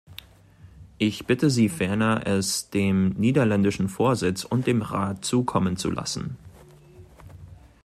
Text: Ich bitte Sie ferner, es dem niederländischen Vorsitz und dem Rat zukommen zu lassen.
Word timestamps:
Ich 0.97 1.27
bitte 1.27 1.51
Sie 1.51 1.69
ferner, 1.69 2.25
es 2.25 2.71
dem 2.71 3.09
niederländischen 3.09 3.87
Vorsitz 3.87 4.43
und 4.43 4.65
dem 4.65 4.81
Rat 4.81 5.23
zukommen 5.23 5.77
zu 5.77 5.91
lassen. 5.91 6.37